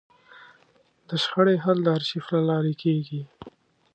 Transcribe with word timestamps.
د 1.07 1.09
شخړې 1.23 1.55
حل 1.63 1.77
د 1.83 1.87
ارشیف 1.97 2.25
له 2.35 2.41
لارې 2.49 2.73
کېږي. 2.83 3.21